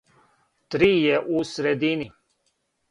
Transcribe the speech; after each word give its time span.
три 0.75 0.89
је 1.03 1.21
у 1.37 1.45
средини 1.53 2.11